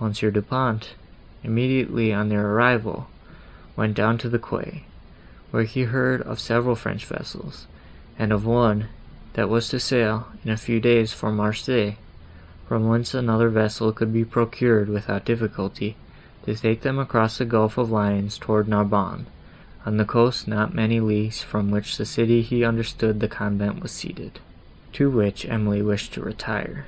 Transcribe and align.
Monsieur 0.00 0.30
Du 0.30 0.40
Pont, 0.40 0.94
immediately 1.42 2.14
on 2.14 2.30
their 2.30 2.50
arrival, 2.52 3.08
went 3.76 3.94
down 3.94 4.16
to 4.16 4.26
the 4.30 4.38
quay, 4.38 4.84
where 5.50 5.64
he 5.64 5.82
heard 5.82 6.22
of 6.22 6.40
several 6.40 6.74
French 6.74 7.04
vessels, 7.04 7.66
and 8.18 8.32
of 8.32 8.46
one, 8.46 8.86
that 9.34 9.50
was 9.50 9.68
to 9.68 9.78
sail, 9.78 10.28
in 10.46 10.50
a 10.50 10.56
few 10.56 10.80
days, 10.80 11.12
for 11.12 11.30
Marseilles, 11.30 11.96
from 12.66 12.88
whence 12.88 13.12
another 13.12 13.50
vessel 13.50 13.92
could 13.92 14.14
be 14.14 14.24
procured, 14.24 14.88
without 14.88 15.26
difficulty, 15.26 15.94
to 16.46 16.54
take 16.54 16.80
them 16.80 16.98
across 16.98 17.36
the 17.36 17.44
gulf 17.44 17.76
of 17.76 17.90
Lyons 17.90 18.38
towards 18.38 18.66
Narbonne, 18.70 19.26
on 19.84 19.98
the 19.98 20.06
coast 20.06 20.48
not 20.48 20.72
many 20.72 21.00
leagues 21.00 21.42
from 21.42 21.70
which 21.70 21.94
city 21.96 22.40
he 22.40 22.64
understood 22.64 23.20
the 23.20 23.28
convent 23.28 23.82
was 23.82 23.92
seated, 23.92 24.40
to 24.94 25.10
which 25.10 25.44
Emily 25.50 25.82
wished 25.82 26.14
to 26.14 26.22
retire. 26.22 26.86